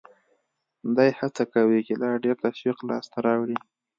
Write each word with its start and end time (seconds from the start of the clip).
دی 0.95 1.09
هڅه 1.19 1.43
کوي 1.53 1.79
چې 1.87 1.93
لا 2.01 2.11
ډېر 2.23 2.35
تشویق 2.43 2.77
لاس 2.89 3.05
ته 3.11 3.19
راوړي 3.25 3.57